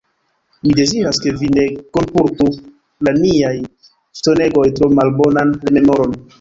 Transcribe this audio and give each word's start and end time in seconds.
Mi 0.61 0.71
deziras, 0.79 1.19
ke 1.25 1.33
vi 1.41 1.49
ne 1.57 1.65
kunportu 1.97 2.49
de 3.09 3.15
niaj 3.21 3.55
ŝtonegoj 4.23 4.67
tro 4.81 4.93
malbonan 4.99 5.57
rememoron. 5.71 6.23